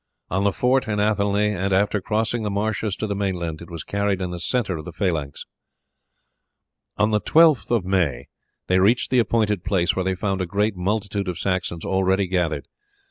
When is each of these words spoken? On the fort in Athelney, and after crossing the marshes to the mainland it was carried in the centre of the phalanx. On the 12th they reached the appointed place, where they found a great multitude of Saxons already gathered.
On 0.31 0.43
the 0.43 0.51
fort 0.51 0.87
in 0.87 0.99
Athelney, 0.99 1.51
and 1.51 1.71
after 1.71 2.01
crossing 2.01 2.41
the 2.41 2.49
marshes 2.49 2.95
to 2.95 3.05
the 3.05 3.13
mainland 3.13 3.61
it 3.61 3.69
was 3.69 3.83
carried 3.83 4.19
in 4.19 4.31
the 4.31 4.39
centre 4.39 4.77
of 4.77 4.83
the 4.85 4.91
phalanx. 4.91 5.45
On 6.97 7.11
the 7.11 7.21
12th 7.21 8.25
they 8.65 8.79
reached 8.79 9.11
the 9.11 9.19
appointed 9.19 9.63
place, 9.63 9.95
where 9.95 10.03
they 10.03 10.15
found 10.15 10.41
a 10.41 10.47
great 10.47 10.75
multitude 10.75 11.27
of 11.27 11.37
Saxons 11.37 11.85
already 11.85 12.25
gathered. 12.25 12.67